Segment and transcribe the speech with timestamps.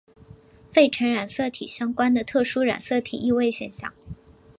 [0.71, 3.93] 费城染色体相关的特殊染色体易位现象。